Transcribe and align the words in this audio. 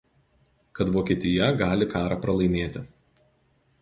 kad 0.79 0.89
Vokietija 0.95 1.49
gali 1.59 1.89
karą 1.93 2.19
pralaimėti 2.25 2.87